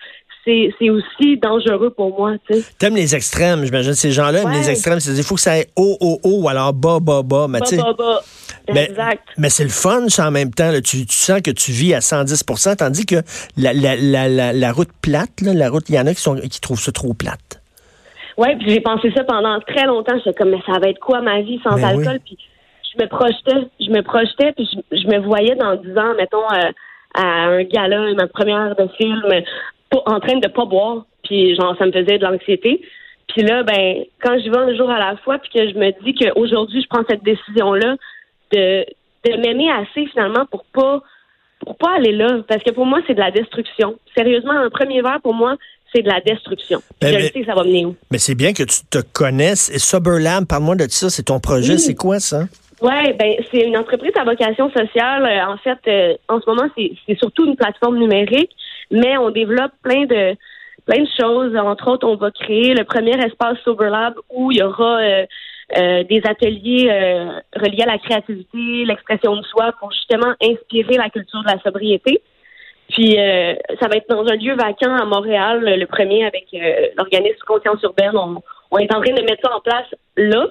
c'est 0.43 0.73
c'est 0.79 0.89
aussi 0.89 1.37
dangereux 1.37 1.91
pour 1.91 2.17
moi. 2.17 2.33
T'aimes 2.79 2.95
les 2.95 3.15
extrêmes, 3.15 3.63
j'imagine. 3.63 3.93
Ces 3.93 4.11
gens-là 4.11 4.41
aiment 4.41 4.51
les 4.51 4.69
extrêmes. 4.71 4.99
C'est-à-dire, 4.99 5.23
il 5.23 5.27
faut 5.27 5.35
que 5.35 5.41
ça 5.41 5.51
aille 5.53 5.65
haut, 5.75 5.97
haut, 5.99 6.19
haut, 6.23 6.41
ou 6.41 6.49
alors 6.49 6.73
bas, 6.73 6.99
bas, 6.99 7.21
bas. 7.23 7.47
Mais, 7.47 8.85
Exact. 8.85 9.23
mais 9.37 9.49
c'est 9.49 9.63
le 9.63 9.69
fun, 9.69 10.07
ça, 10.09 10.27
en 10.27 10.31
même 10.31 10.51
temps. 10.53 10.71
là. 10.71 10.81
Tu, 10.81 11.05
tu 11.05 11.15
sens 11.15 11.41
que 11.41 11.51
tu 11.51 11.71
vis 11.71 11.93
à 11.93 11.99
110% 11.99 12.75
tandis 12.77 13.05
que 13.05 13.15
la, 13.57 13.73
la, 13.73 13.95
la, 13.95 14.27
la, 14.29 14.53
la 14.53 14.71
route 14.71 14.89
plate, 15.01 15.41
là, 15.41 15.53
la 15.53 15.69
route, 15.69 15.89
il 15.89 15.95
y 15.95 15.99
en 15.99 16.07
a 16.07 16.13
qui, 16.13 16.21
sont, 16.21 16.35
qui 16.35 16.59
trouvent 16.61 16.79
ça 16.79 16.91
trop 16.91 17.13
plate. 17.13 17.60
Ouais, 18.41 18.55
puis 18.55 18.69
j'ai 18.69 18.81
pensé 18.81 19.11
ça 19.15 19.23
pendant 19.23 19.59
très 19.59 19.85
longtemps. 19.85 20.17
J'étais 20.17 20.33
comme, 20.33 20.49
mais 20.49 20.61
ça 20.65 20.79
va 20.79 20.89
être 20.89 20.99
quoi 20.99 21.21
ma 21.21 21.41
vie 21.41 21.59
sans 21.63 21.75
Ben 21.75 21.99
alcool? 21.99 22.19
Puis 22.25 22.39
je 22.91 23.03
me 23.03 23.07
projetais, 23.07 23.67
je 23.79 23.91
me 23.91 24.01
projetais, 24.01 24.51
puis 24.53 24.67
je, 24.73 24.97
je 24.97 25.07
me 25.07 25.19
voyais 25.19 25.53
dans 25.53 25.75
10 25.75 25.95
ans, 25.95 26.15
mettons, 26.17 26.51
euh, 26.51 26.71
à 27.13 27.23
un 27.23 27.63
gala, 27.63 28.13
ma 28.15 28.25
première 28.25 28.75
de 28.75 28.87
film, 28.97 29.21
en 30.07 30.19
train 30.19 30.37
de 30.39 30.47
pas 30.47 30.65
boire. 30.65 31.05
Puis 31.23 31.55
genre, 31.55 31.75
ça 31.77 31.85
me 31.85 31.91
faisait 31.91 32.17
de 32.17 32.25
l'anxiété. 32.25 32.81
Puis 33.27 33.43
là, 33.43 33.61
ben, 33.61 34.05
quand 34.23 34.39
je 34.39 34.49
vais 34.49 34.57
un 34.57 34.75
jour 34.75 34.89
à 34.89 34.97
la 34.97 35.17
fois, 35.17 35.37
puis 35.37 35.51
que 35.53 35.69
je 35.69 35.77
me 35.77 35.91
dis 36.03 36.15
qu'aujourd'hui, 36.15 36.81
je 36.81 36.87
prends 36.87 37.03
cette 37.07 37.23
décision-là 37.23 37.95
de, 38.53 38.85
de 39.25 39.37
m'aimer 39.37 39.69
assez 39.71 40.07
finalement 40.07 40.47
pour 40.47 40.65
pas 40.73 41.01
pour 41.59 41.77
pas 41.77 41.95
aller 41.95 42.11
là. 42.11 42.39
Parce 42.47 42.63
que 42.63 42.71
pour 42.71 42.87
moi, 42.87 43.01
c'est 43.05 43.13
de 43.13 43.19
la 43.19 43.29
destruction. 43.29 43.99
Sérieusement, 44.17 44.53
un 44.53 44.71
premier 44.71 45.03
verre, 45.03 45.21
pour 45.21 45.35
moi, 45.35 45.57
c'est 45.93 46.01
de 46.01 46.09
la 46.09 46.19
destruction. 46.21 46.81
Ben, 47.01 47.09
je 47.09 47.13
mais- 47.15 47.21
le 47.23 47.27
sais 47.29 47.39
que 47.41 47.45
ça 47.45 47.53
va 47.55 47.63
mener 47.63 47.85
où? 47.85 47.95
Mais 48.11 48.17
c'est 48.17 48.35
bien 48.35 48.53
que 48.53 48.63
tu 48.63 48.79
te 48.89 48.99
connaisses. 49.13 49.69
Et 49.69 49.79
Sober 49.79 50.19
Lab, 50.19 50.45
parle-moi 50.45 50.75
de 50.75 50.85
ça. 50.89 51.09
C'est 51.09 51.23
ton 51.23 51.39
projet. 51.39 51.73
Oui. 51.73 51.79
C'est 51.79 51.95
quoi, 51.95 52.19
ça? 52.19 52.45
Ouais, 52.81 53.13
ben 53.13 53.35
c'est 53.51 53.59
une 53.61 53.77
entreprise 53.77 54.11
à 54.19 54.23
vocation 54.23 54.71
sociale. 54.71 55.23
Euh, 55.25 55.53
En 55.53 55.57
fait, 55.57 55.77
euh, 55.87 56.15
en 56.27 56.39
ce 56.41 56.49
moment, 56.49 56.67
c'est 56.75 57.15
surtout 57.19 57.45
une 57.45 57.55
plateforme 57.55 57.99
numérique, 57.99 58.49
mais 58.89 59.17
on 59.19 59.29
développe 59.29 59.71
plein 59.83 60.05
de 60.05 60.35
plein 60.87 61.03
de 61.03 61.09
choses. 61.19 61.55
Entre 61.55 61.87
autres, 61.91 62.07
on 62.07 62.15
va 62.15 62.31
créer 62.31 62.73
le 62.73 62.83
premier 62.83 63.13
espace 63.23 63.57
Soberlab 63.63 64.15
où 64.33 64.51
il 64.51 64.57
y 64.57 64.63
aura 64.63 64.97
euh, 64.99 65.25
euh, 65.77 66.03
des 66.05 66.21
ateliers 66.25 66.89
reliés 67.55 67.83
à 67.83 67.85
la 67.85 67.97
créativité, 67.99 68.83
l'expression 68.85 69.35
de 69.35 69.43
soi, 69.43 69.73
pour 69.79 69.91
justement 69.91 70.33
inspirer 70.41 70.97
la 70.97 71.09
culture 71.11 71.43
de 71.43 71.51
la 71.51 71.61
sobriété. 71.61 72.21
Puis 72.91 73.17
euh, 73.17 73.53
ça 73.79 73.87
va 73.87 73.95
être 73.97 74.09
dans 74.09 74.25
un 74.27 74.35
lieu 74.35 74.55
vacant 74.55 74.93
à 74.95 75.05
Montréal, 75.05 75.61
le 75.63 75.85
premier 75.85 76.25
avec 76.25 76.45
euh, 76.53 76.87
l'organisme 76.97 77.37
Conscience 77.47 77.81
urbaine. 77.83 78.11
On, 78.15 78.41
on 78.71 78.77
est 78.77 78.93
en 78.93 79.01
train 79.01 79.13
de 79.13 79.21
mettre 79.21 79.41
ça 79.43 79.55
en 79.55 79.61
place 79.61 79.85
là. 80.17 80.47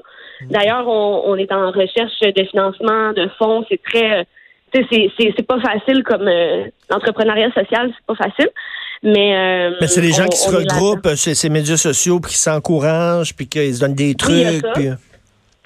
D'ailleurs, 0.48 0.88
on, 0.88 1.22
on 1.26 1.36
est 1.36 1.52
en 1.52 1.70
recherche 1.70 2.18
de 2.20 2.44
financement, 2.44 3.12
de 3.12 3.28
fonds. 3.38 3.64
C'est 3.68 3.80
très, 3.82 4.20
euh, 4.20 4.24
tu 4.72 4.82
sais, 4.90 5.10
c'est- 5.18 5.42
pas 5.46 5.60
facile 5.60 6.02
comme 6.02 6.28
euh, 6.28 6.64
l'entrepreneuriat 6.88 7.50
social, 7.52 7.92
c'est 7.94 8.06
pas 8.06 8.14
facile. 8.14 8.48
Mais, 9.02 9.36
euh, 9.36 9.76
Mais 9.80 9.86
c'est 9.86 10.00
des 10.00 10.12
gens 10.12 10.24
on- 10.24 10.28
qui 10.28 10.38
se 10.38 10.54
regroupent 10.54 11.14
sur 11.16 11.34
ces 11.34 11.48
médias 11.50 11.76
sociaux, 11.76 12.20
puis 12.20 12.32
qui 12.32 12.38
s'encouragent, 12.38 13.34
puis 13.36 13.48
qu'ils 13.48 13.74
se 13.74 13.80
donnent 13.80 13.94
des 13.94 14.08
Oui, 14.10 14.16
trucs. 14.16 14.74
ça. 14.74 14.96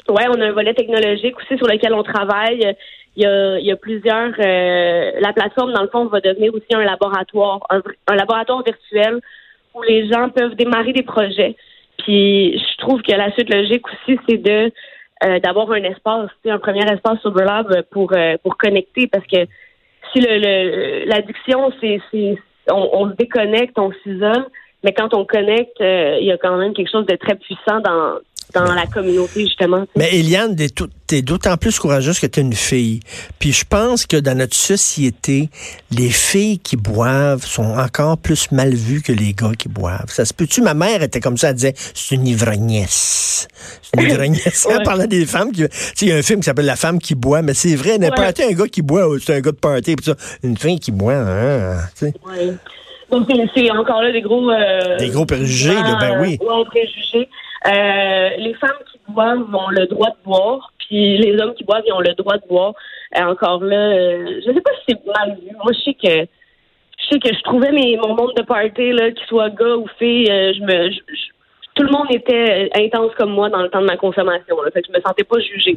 Ouais, 0.09 0.27
on 0.29 0.41
a 0.41 0.47
un 0.47 0.53
volet 0.53 0.75
technologique 0.75 1.37
aussi 1.39 1.57
sur 1.57 1.67
lequel 1.67 1.95
on 1.95 2.03
travaille. 2.03 2.75
Il 3.17 3.23
y 3.23 3.27
a, 3.27 3.59
il 3.59 3.65
y 3.65 3.73
a 3.73 3.77
plusieurs. 3.77 4.33
euh, 4.39 5.13
la 5.21 5.33
plateforme, 5.33 5.73
dans 5.73 5.83
le 5.83 5.89
fond, 5.89 6.07
va 6.07 6.21
devenir 6.21 6.53
aussi 6.55 6.75
un 6.75 6.85
laboratoire, 6.85 7.61
un, 7.71 7.81
un 8.09 8.15
laboratoire 8.15 8.63
virtuel 8.63 9.21
où 9.75 9.83
les 9.83 10.09
gens 10.11 10.29
peuvent 10.29 10.57
démarrer 10.57 10.93
des 10.93 11.03
projets. 11.03 11.57
Puis 11.99 12.59
je 12.59 12.77
trouve 12.79 13.01
que 13.03 13.13
la 13.13 13.33
suite 13.33 13.53
logique 13.53 13.87
aussi, 13.89 14.19
c'est 14.29 14.37
de 14.39 14.71
euh, 15.25 15.39
d'avoir 15.39 15.71
un 15.73 15.85
espace, 15.85 16.29
un 16.47 16.59
premier 16.59 16.85
espace 16.93 17.21
SoberLab 17.23 17.83
pour 17.91 18.13
euh, 18.13 18.37
pour 18.43 18.57
connecter, 18.59 19.07
parce 19.07 19.27
que 19.27 19.47
si 20.13 20.21
le 20.21 21.07
l'addiction, 21.07 21.73
c'est 21.81 22.01
c'est 22.11 22.37
on, 22.71 22.91
on 22.93 23.11
se 23.11 23.15
déconnecte, 23.17 23.79
on 23.79 23.93
s'isole, 24.03 24.47
mais 24.83 24.93
quand 24.93 25.15
on 25.15 25.25
connecte, 25.25 25.81
euh, 25.81 26.19
il 26.21 26.27
y 26.27 26.33
a 26.33 26.37
quand 26.37 26.57
même 26.57 26.75
quelque 26.75 26.91
chose 26.91 27.07
de 27.07 27.17
très 27.17 27.37
puissant 27.37 27.81
dans 27.81 28.19
dans 28.55 28.73
la 28.75 28.87
communauté 28.87 29.41
justement. 29.41 29.85
Mais 29.97 30.15
Eliane, 30.17 30.57
t'es 31.07 31.23
d'autant 31.23 31.57
plus 31.57 31.79
courageuse 31.79 32.19
que 32.21 32.27
t'es 32.27 32.41
une 32.41 32.53
fille. 32.55 33.01
Puis 33.39 33.53
je 33.53 33.65
pense 33.69 34.07
que 34.07 34.17
dans 34.17 34.37
notre 34.37 34.55
société, 34.57 35.51
les 35.91 36.11
filles 36.11 36.59
qui 36.59 36.77
boivent 36.77 37.45
sont 37.45 37.77
encore 37.79 38.17
plus 38.19 38.51
mal 38.53 38.75
vues 38.75 39.03
que 39.03 39.13
les 39.13 39.33
gars 39.35 39.53
qui 39.59 39.69
boivent. 39.69 40.09
Ça 40.09 40.25
se 40.25 40.33
peut-tu? 40.33 40.63
Ma 40.63 40.75
mère 40.75 41.03
était 41.03 41.21
comme 41.21 41.37
ça, 41.37 41.49
elle 41.51 41.57
disait, 41.57 41.75
c'est 41.77 42.15
une 42.15 42.27
ivrognesse. 42.27 43.49
C'est 43.83 44.01
une 44.03 44.11
ivrognesse. 44.11 44.67
Elle 44.71 44.79
Ouais. 44.79 44.83
parlait 44.85 45.07
des 45.07 45.27
femmes 45.27 45.53
qui... 45.53 45.63
Tu 45.63 45.69
sais, 45.71 46.07
il 46.07 46.09
y 46.09 46.13
a 46.13 46.17
un 46.17 46.23
film 46.23 46.41
qui 46.41 46.45
s'appelle 46.47 46.67
La 46.67 46.77
femme 46.77 46.99
qui 46.99 47.15
boit, 47.15 47.43
mais 47.43 47.55
c'est 47.55 47.75
vrai, 47.77 47.99
n'importe 47.99 48.41
un 48.41 48.53
gars 48.53 48.67
qui 48.69 48.83
boit, 48.83 49.07
c'est 49.25 49.35
un 49.35 49.41
gars 49.41 49.53
de 49.53 49.57
party. 49.57 49.97
Puis 49.97 50.07
ça, 50.07 50.15
une 50.43 50.57
fille 50.57 50.79
qui 50.81 50.91
boit, 50.93 51.15
hein, 51.15 51.77
tu 51.99 52.07
sais. 52.07 52.15
Ouais. 52.27 52.55
Donc, 53.11 53.29
c'est- 53.31 53.51
c'est 53.55 53.71
encore 53.71 54.03
là 54.03 54.11
des 54.11 54.23
gros... 54.23 54.51
euh, 54.51 54.99
Des 54.99 55.09
gros 55.11 55.27
préjugés, 55.27 55.75
là, 55.75 55.97
ben 56.01 56.21
oui. 56.21 56.39
euh, 56.41 56.45
ouais, 56.59 56.65
préjugés. 56.67 57.29
Euh, 57.67 58.29
les 58.39 58.55
femmes 58.55 58.71
qui 58.91 58.99
boivent 59.09 59.47
ont 59.55 59.71
le 59.71 59.87
droit 59.87 60.11
de 60.11 60.25
boire, 60.25 60.73
puis 60.79 61.17
les 61.19 61.39
hommes 61.41 61.55
qui 61.55 61.65
boivent, 61.65 61.83
ils 61.87 61.93
ont 61.93 62.01
le 62.01 62.15
droit 62.15 62.37
de 62.37 62.47
boire. 62.49 62.75
Euh, 63.19 63.23
encore 63.25 63.63
là, 63.65 63.77
euh, 63.77 64.41
je 64.47 64.53
sais 64.53 64.61
pas 64.61 64.71
si 64.81 64.83
c'est 64.95 65.07
mal 65.07 65.37
vu. 65.41 65.51
Moi, 65.63 65.73
je 65.73 65.81
sais 65.85 65.95
que 65.95 66.29
je 66.99 67.05
sais 67.15 67.19
que 67.19 67.35
je 67.35 67.43
trouvais 67.43 67.73
mes, 67.73 67.97
mon 67.97 68.15
monde 68.15 68.33
de 68.37 68.43
party, 68.43 68.93
là, 68.93 69.11
qu'il 69.11 69.27
soit 69.27 69.51
gars 69.51 69.77
ou 69.77 69.87
fille, 69.99 70.31
euh, 70.31 70.53
je 70.55 70.61
me... 70.61 70.91
je- 70.91 70.97
je- 71.15 71.35
tout 71.77 71.83
le 71.83 71.91
monde 71.91 72.07
était 72.11 72.71
intense 72.77 73.11
comme 73.19 73.33
moi 73.33 73.51
dans 73.51 73.61
le 73.61 73.69
temps 73.69 73.81
de 73.81 73.87
ma 73.87 73.97
consommation. 73.97 74.63
Là, 74.63 74.71
fait 74.73 74.81
que 74.83 74.87
je 74.93 74.97
me 74.97 75.03
sentais 75.03 75.25
pas 75.25 75.41
jugée. 75.41 75.77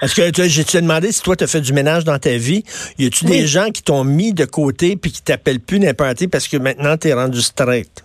Est-ce 0.00 0.14
que 0.14 0.30
tu 0.30 0.48
j'ai 0.48 0.80
demandé 0.80 1.10
si 1.10 1.20
toi, 1.20 1.34
tu 1.34 1.42
as 1.42 1.48
fait 1.48 1.60
du 1.60 1.72
ménage 1.72 2.04
dans 2.04 2.16
ta 2.16 2.36
vie? 2.36 2.62
Y 2.96 3.06
a-tu 3.06 3.24
Oui. 3.24 3.30
des 3.40 3.46
gens 3.48 3.70
qui 3.70 3.82
t'ont 3.82 4.04
mis 4.04 4.32
de 4.32 4.44
côté 4.44 4.94
puis 4.94 5.10
qui 5.10 5.20
t'appellent 5.20 5.58
plus 5.58 5.80
n'importe 5.80 6.30
parce 6.30 6.46
que 6.46 6.58
maintenant, 6.58 6.96
tu 6.96 7.08
es 7.08 7.12
rendu 7.12 7.40
straight? 7.40 8.04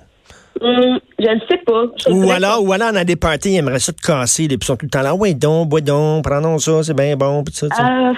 Hum, 0.62 1.00
je 1.20 1.28
ne 1.30 1.40
sais 1.50 1.58
pas. 1.66 1.84
Je 1.98 2.10
Ou 2.12 2.32
alors, 2.32 2.64
ou 2.64 2.72
alors, 2.74 2.90
on 2.92 2.96
a 2.96 3.04
des 3.04 3.16
parties, 3.16 3.54
ils 3.54 3.58
aimeraient 3.58 3.80
ça 3.80 3.94
te 3.94 4.02
casser, 4.02 4.44
les 4.44 4.58
puis 4.58 4.60
ils 4.62 4.66
sont 4.66 4.76
tout 4.78 4.86
le 4.86 4.90
temps 4.90 5.02
là. 5.02 5.14
Oui, 5.16 5.36
donc, 5.36 5.70
bois 5.70 5.82
donc, 5.82 6.24
prenons 6.24 6.58
ça, 6.58 6.84
c'est 6.84 6.96
bien 6.96 7.16
bon, 7.16 7.44
puis 7.44 7.54
ça. 7.54 7.66
Euh, 7.68 8.14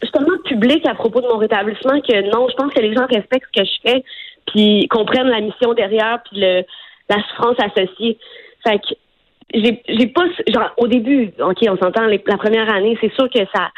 je 0.00 0.06
suis 0.06 0.12
tellement 0.12 0.38
public 0.44 0.86
à 0.86 0.94
propos 0.94 1.20
de 1.20 1.26
mon 1.26 1.38
rétablissement 1.38 2.00
que 2.00 2.30
non, 2.30 2.46
je 2.48 2.54
pense 2.54 2.72
que 2.72 2.80
les 2.80 2.94
gens 2.94 3.06
respectent 3.06 3.48
ce 3.54 3.60
que 3.62 3.66
je 3.66 3.90
fais, 3.90 4.04
puis 4.46 4.86
comprennent 4.88 5.28
la 5.28 5.40
mission 5.40 5.74
derrière, 5.74 6.18
puis 6.30 6.40
le, 6.40 6.62
la 7.08 7.16
souffrance 7.30 7.56
associée. 7.58 8.18
Fait 8.66 8.78
que 8.78 8.94
j'ai 9.54 9.82
j'ai 9.88 10.06
pas 10.08 10.24
genre 10.52 10.70
au 10.76 10.86
début, 10.88 11.32
ok, 11.40 11.56
on 11.70 11.76
s'entend 11.78 12.04
les- 12.06 12.22
la 12.26 12.36
première 12.36 12.72
année, 12.72 12.96
c'est 13.00 13.12
sûr 13.14 13.28
que 13.30 13.40
ça 13.54 13.68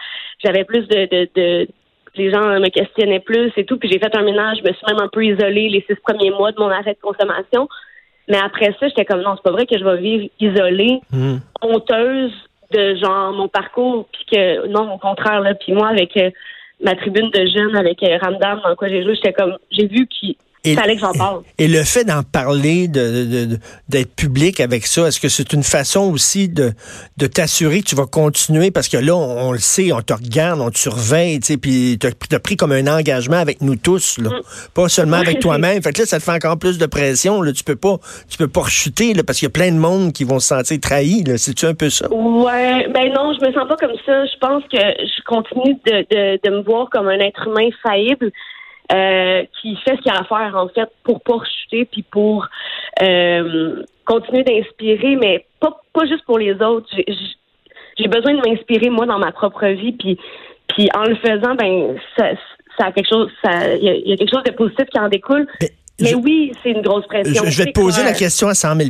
j'avais 0.45 0.65
plus 0.65 0.87
de, 0.89 1.07
de, 1.07 1.29
de 1.37 1.69
les 2.17 2.31
gens 2.33 2.41
me 2.59 2.69
questionnaient 2.71 3.21
plus 3.21 3.53
et 3.57 3.65
tout, 3.65 3.79
puis 3.79 3.89
j'ai 3.89 3.99
fait 4.01 4.15
un 4.17 4.23
ménage, 4.23 4.59
je 4.65 4.69
me 4.69 4.75
suis 4.75 4.85
même 4.89 5.01
un 5.01 5.09
peu 5.09 5.25
isolée 5.25 5.69
les 5.69 5.85
six 5.89 5.95
premiers 6.03 6.31
mois 6.31 6.51
de 6.51 6.59
mon 6.59 6.69
arrêt 6.69 6.95
de 6.95 6.99
consommation. 7.01 7.69
Mais 8.29 8.39
après 8.39 8.75
ça, 8.79 8.89
j'étais 8.89 9.05
comme 9.05 9.23
non, 9.23 9.35
c'est 9.37 9.43
pas 9.43 9.51
vrai 9.51 9.67
que 9.67 9.79
je 9.79 9.85
vais 9.85 9.97
vivre 9.99 10.29
isolée 10.41 11.01
Hmm. 11.13 11.39
honteuse 11.63 12.33
de 12.73 12.95
genre 12.97 13.33
mon 13.33 13.49
parcours 13.49 14.07
puis 14.13 14.25
que 14.33 14.67
non 14.69 14.95
au 14.95 14.99
contraire 14.99 15.41
là 15.41 15.55
puis 15.55 15.73
moi 15.73 15.89
avec 15.89 16.17
euh, 16.17 16.31
ma 16.81 16.95
tribune 16.95 17.31
de 17.31 17.47
jeunes 17.47 17.77
avec 17.77 18.03
euh, 18.03 18.17
Ramdam 18.23 18.61
dans 18.63 18.77
quoi 18.77 18.89
j'ai 18.89 19.03
joué 19.03 19.17
j'étais 19.17 19.33
comme 19.33 19.59
j'ai 19.73 19.89
vu 19.89 20.07
qu'il 20.07 20.37
Et- 20.65 20.75
fallait 20.75 20.95
que 20.95 21.01
j'en 21.01 21.13
parle 21.13 21.43
Et 21.59 21.69
le 21.69 21.83
fait 21.85 22.05
d'en 22.05 22.23
parler, 22.23 22.87
de, 22.87 23.59
d'être 23.89 24.15
public 24.15 24.61
avec 24.61 24.87
ça, 24.87 25.09
est-ce 25.09 25.19
que 25.19 25.29
c'est 25.29 25.53
une 25.53 25.63
façon 25.63 26.11
aussi 26.13 26.49
de, 26.49 26.73
de 27.17 27.27
t'assurer 27.27 27.81
que 27.81 27.87
tu 27.87 27.95
vas 27.97 28.07
continuer? 28.07 28.71
Parce 28.71 28.89
que 28.89 28.99
là, 28.99 29.15
on, 29.17 29.49
on 29.49 29.53
le 29.53 29.59
sait, 29.59 29.93
on 29.93 30.03
te 30.03 30.13
regarde, 30.13 30.61
on 30.61 30.71
te 30.71 30.79
surveille, 30.79 31.41
tu 31.41 31.47
sais, 31.55 31.57
puis 31.57 31.99
t'as 31.99 32.11
as 32.37 32.41
pris 32.41 32.57
comme 32.57 32.73
un 32.73 32.87
engagement 32.87 33.39
avec 33.39 33.63
nous 33.63 33.77
tous, 33.77 34.19
là. 34.19 34.31
Pas 34.75 34.89
seulement 34.89 35.17
avec 35.17 35.41
toi-même. 35.41 35.83
Fait 35.83 35.93
que 35.93 36.01
là, 36.01 36.07
ça 36.07 36.19
te 36.19 36.25
fait 36.25 36.33
encore 36.33 36.59
plus 36.59 36.79
de 36.79 36.87
pression, 36.87 37.41
là. 37.43 37.53
Tu 37.53 37.65
peux 37.65 37.77
pas, 37.77 37.97
tu 38.29 38.37
peux 38.37 38.49
pas 38.49 38.63
rechuter, 38.63 39.15
là, 39.15 39.23
parce 39.25 39.39
qu'il 39.39 39.47
y 39.47 39.51
a 39.51 39.53
plein 39.53 39.73
de 39.73 39.79
monde 39.79 40.13
qui 40.13 40.25
vont 40.25 40.41
se 40.41 40.49
sentir 40.49 40.79
trahis, 40.81 41.25
là. 41.25 41.39
C'est-tu 41.39 41.67
un 41.67 41.75
peu 41.75 41.89
ça? 41.91 42.07
ouais 42.11 42.87
ben 42.93 43.13
non 43.15 43.33
je 43.39 43.47
me 43.47 43.53
sens 43.53 43.67
pas 43.69 43.77
comme 43.77 43.97
ça 44.05 44.25
je 44.27 44.39
pense 44.41 44.63
que 44.65 44.79
je 44.79 45.23
continue 45.27 45.75
de, 45.87 46.07
de, 46.11 46.41
de 46.43 46.57
me 46.57 46.63
voir 46.63 46.89
comme 46.91 47.09
un 47.09 47.19
être 47.19 47.47
humain 47.47 47.69
faillible 47.83 48.31
euh, 48.93 49.43
qui 49.61 49.77
fait 49.77 49.97
ce 49.97 50.03
qu'il 50.03 50.11
a 50.13 50.21
à 50.21 50.25
faire 50.25 50.55
en 50.57 50.69
fait 50.69 50.89
pour 51.05 51.21
pas 51.23 51.35
rechuter 51.35 51.85
puis 51.85 52.03
pour 52.03 52.47
euh, 53.03 53.83
continuer 54.05 54.43
d'inspirer 54.43 55.17
mais 55.17 55.47
pas 55.61 55.81
pas 55.93 56.07
juste 56.07 56.25
pour 56.25 56.39
les 56.39 56.53
autres 56.61 56.89
J'ai- 56.97 58.09
besoin 58.09 58.33
de 58.35 58.49
m'inspirer 58.49 58.89
moi 58.91 59.07
dans 59.07 59.19
ma 59.19 59.31
propre 59.33 59.67
vie 59.67 59.93
puis 59.93 60.19
puis 60.69 60.89
en 60.95 61.05
le 61.05 61.15
faisant 61.17 61.55
ben 61.55 61.97
ça 62.17 62.31
ça 62.79 62.87
a 62.87 62.93
quelque 62.93 63.09
chose 63.09 63.31
ça 63.45 63.75
il 63.77 63.85
y, 63.85 63.89
a- 63.89 63.95
il 63.95 64.09
y 64.09 64.13
a 64.13 64.17
quelque 64.17 64.33
chose 64.33 64.45
de 64.45 64.53
positif 64.53 64.87
qui 64.87 64.99
en 64.99 65.09
découle 65.09 65.47
Mais 65.61 65.69
mais 66.01 66.09
je- 66.09 66.17
oui 66.17 66.53
c'est 66.63 66.71
une 66.71 66.83
grosse 66.83 67.07
pression 67.07 67.45
je 67.47 67.59
vais 67.63 67.67
te 67.73 67.79
poser 67.81 68.01
clair. 68.01 68.13
la 68.13 68.19
question 68.19 68.49
à 68.49 68.55
100 68.55 68.75
000 68.77 68.89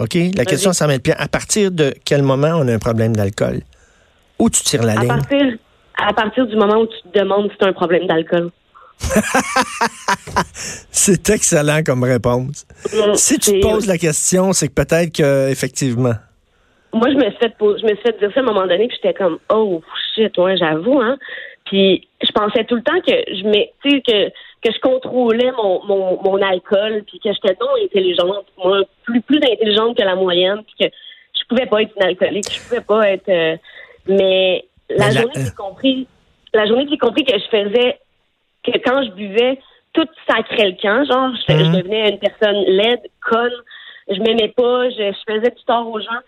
OK? 0.00 0.14
La 0.36 0.44
question 0.44 0.70
à 0.70 0.74
100 0.74 0.86
000 0.86 1.00
À 1.18 1.26
partir 1.26 1.72
de 1.72 1.92
quel 2.04 2.22
moment 2.22 2.52
on 2.60 2.68
a 2.68 2.72
un 2.72 2.78
problème 2.78 3.16
d'alcool? 3.16 3.62
Où 4.38 4.48
tu 4.48 4.62
tires 4.62 4.84
la 4.84 4.92
à 4.92 4.96
ligne? 5.00 5.08
partir 5.08 5.56
à 6.00 6.12
partir 6.12 6.46
du 6.46 6.54
moment 6.54 6.82
où 6.82 6.86
tu 6.86 7.10
te 7.10 7.18
demandes 7.18 7.50
si 7.50 7.58
tu 7.58 7.64
as 7.64 7.68
un 7.68 7.72
problème 7.72 8.06
d'alcool 8.06 8.50
C'est 10.90 11.30
excellent 11.30 11.82
comme 11.84 12.02
réponse. 12.04 12.66
Si 13.14 13.38
tu 13.38 13.52
te 13.52 13.60
poses 13.62 13.86
la 13.86 13.98
question, 13.98 14.52
c'est 14.52 14.68
que 14.68 14.74
peut-être 14.74 15.14
que 15.16 15.48
effectivement. 15.50 16.14
moi 16.92 17.08
je 17.10 17.16
me 17.16 17.30
suis 17.30 17.38
fait 17.38 17.54
je 17.60 17.84
me 17.84 17.88
suis 17.94 18.02
fait 18.02 18.18
dire 18.18 18.30
ça 18.34 18.40
à 18.40 18.42
un 18.42 18.46
moment 18.46 18.66
donné 18.66 18.88
puis 18.88 18.96
j'étais 19.02 19.14
comme 19.14 19.38
oh 19.52 19.82
shit 20.14 20.36
ouais 20.38 20.56
j'avoue 20.56 21.00
hein 21.00 21.16
puis 21.66 22.08
je 22.22 22.32
pensais 22.32 22.64
tout 22.64 22.76
le 22.76 22.82
temps 22.82 23.00
que 23.06 23.12
je 23.12 23.44
mets 23.44 23.72
tu 23.84 24.00
que 24.02 24.28
que 24.62 24.72
je 24.72 24.80
contrôlais 24.80 25.52
mon 25.56 25.84
mon, 25.84 26.22
mon 26.22 26.40
alcool 26.42 27.04
puis 27.06 27.20
que 27.22 27.30
j'étais 27.32 27.54
donc 27.60 27.68
intelligente 27.84 28.46
moi 28.56 28.80
plus 29.04 29.20
plus 29.20 29.36
intelligente 29.38 29.96
que 29.98 30.02
la 30.02 30.14
moyenne 30.16 30.62
puis 30.66 30.88
que 30.88 30.94
je 31.38 31.44
pouvais 31.48 31.66
pas 31.66 31.82
être 31.82 31.92
une 31.96 32.04
alcoolique 32.04 32.50
je 32.52 32.60
pouvais 32.68 32.80
pas 32.80 33.08
être 33.10 33.28
euh, 33.28 33.56
mais 34.08 34.64
la 34.88 35.08
Mais 35.08 35.14
la- 35.14 35.20
journée 35.20 35.34
que 35.34 35.40
j'ai 35.44 35.50
compris 35.56 36.06
la 36.54 36.66
journée 36.66 36.84
que 36.86 36.90
j'ai 36.92 36.98
compris 36.98 37.24
que 37.24 37.34
je 37.38 37.48
faisais 37.50 37.98
que 38.64 38.72
quand 38.84 39.02
je 39.04 39.10
buvais 39.10 39.58
tout 39.92 40.06
sacrait 40.28 40.70
le 40.70 40.76
camp 40.80 41.04
genre 41.04 41.30
je, 41.48 41.52
je 41.52 41.70
devenais 41.76 42.10
une 42.10 42.18
personne 42.18 42.62
laide 42.66 43.00
conne 43.28 43.52
je 44.10 44.20
m'aimais 44.20 44.52
pas 44.56 44.90
je, 44.90 45.12
je 45.12 45.32
faisais 45.32 45.50
du 45.50 45.64
tort 45.66 45.88
aux 45.88 46.00
gens 46.00 46.20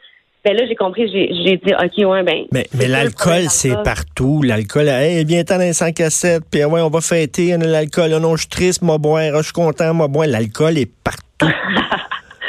ben 0.45 0.57
là, 0.57 0.65
j'ai 0.67 0.75
compris, 0.75 1.07
j'ai 1.13 1.57
dit, 1.57 1.75
OK, 1.75 2.11
ouais, 2.11 2.23
ben. 2.23 2.47
Mais, 2.51 2.67
l'alcool, 2.89 3.51
c'est 3.51 3.77
partout. 3.83 4.41
L'alcool, 4.43 4.89
hey, 4.89 5.23
viens 5.25 5.45
t'en 5.45 5.59
dans 5.59 5.73
100 5.73 5.93
cassettes, 5.93 6.45
puis 6.51 6.65
ouais, 6.65 6.81
on 6.81 6.89
va 6.89 7.03
fêter, 7.03 7.55
on 7.57 7.61
a 7.61 7.67
l'alcool. 7.67 8.11
Oh 8.15 8.21
non, 8.21 8.37
je 8.37 8.43
suis 8.43 8.49
triste, 8.49 8.83
moi 8.83 8.97
boire, 8.97 9.23
Ah, 9.35 9.39
je 9.39 9.45
suis 9.45 9.53
content, 9.53 9.93
moi 9.93 10.09
boire. 10.09 10.27
L'alcool 10.27 10.79
est 10.79 10.91
partout. 11.05 11.21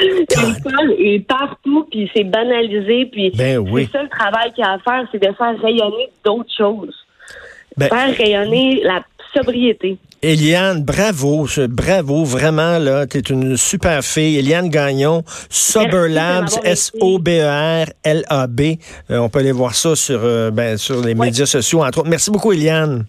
L'alcool 0.00 0.94
est 0.98 1.26
partout, 1.26 1.86
puis 1.90 2.10
c'est 2.16 2.24
banalisé, 2.24 3.06
puis 3.12 3.30
Ben 3.36 3.58
oui. 3.58 3.86
c'est 3.92 3.98
ça 3.98 4.02
le 4.04 4.08
travail 4.08 4.52
qu'il 4.52 4.64
y 4.64 4.66
a 4.66 4.72
à 4.72 4.78
faire, 4.78 5.06
c'est 5.12 5.18
de 5.18 5.32
faire 5.34 5.60
rayonner 5.60 6.08
d'autres 6.24 6.52
choses. 6.56 6.94
Ben- 7.76 7.88
faire 7.88 8.16
rayonner 8.16 8.80
la 8.84 9.02
sobriété. 9.34 9.98
Eliane, 10.22 10.84
bravo, 10.84 11.48
bravo, 11.68 12.24
vraiment, 12.24 12.78
là, 12.78 13.06
t'es 13.06 13.18
une 13.20 13.56
super 13.56 14.04
fille. 14.04 14.38
Eliane 14.38 14.68
Gagnon, 14.68 15.24
Sober 15.50 16.08
Labs. 16.08 16.60
S-O-B-E-R-L-A-B. 16.62 18.60
Euh, 19.10 19.18
on 19.18 19.28
peut 19.28 19.40
aller 19.40 19.50
voir 19.52 19.74
ça 19.74 19.96
sur, 19.96 20.20
euh, 20.22 20.50
ben, 20.50 20.76
sur 20.78 21.00
les 21.04 21.14
médias 21.14 21.46
sociaux, 21.46 21.82
entre 21.82 21.98
autres. 22.00 22.08
Merci 22.08 22.30
beaucoup, 22.30 22.52
Eliane. 22.52 23.06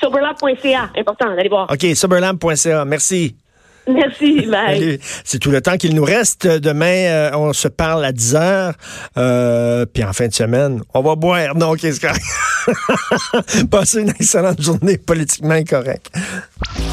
Soberlab.ca, 0.00 0.90
important, 0.96 1.30
allez 1.30 1.48
voir. 1.48 1.70
OK, 1.70 1.94
soberlab.ca. 1.94 2.84
Merci. 2.84 3.36
Merci, 3.86 4.46
bye. 4.50 4.78
Salut. 4.78 4.98
C'est 5.24 5.38
tout 5.38 5.50
le 5.50 5.60
temps 5.60 5.76
qu'il 5.76 5.94
nous 5.94 6.04
reste. 6.04 6.46
Demain, 6.46 7.06
euh, 7.06 7.30
on 7.34 7.52
se 7.52 7.68
parle 7.68 8.04
à 8.04 8.12
10 8.12 8.34
heures. 8.34 8.74
Euh, 9.16 9.86
puis 9.86 10.04
en 10.04 10.12
fin 10.12 10.28
de 10.28 10.34
semaine, 10.34 10.82
on 10.94 11.02
va 11.02 11.14
boire. 11.14 11.54
Non, 11.54 11.74
qu'est-ce 11.74 12.00
que... 12.00 13.66
Passez 13.70 14.00
une 14.00 14.10
excellente 14.10 14.60
journée 14.62 14.96
politiquement 14.96 15.54
incorrecte. 15.54 16.10